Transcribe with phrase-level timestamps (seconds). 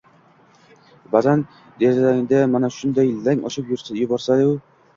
[1.15, 1.43] Ba’zan
[1.85, 3.73] derazangni mana shunday lang ochib
[4.03, 4.53] yuborasan-u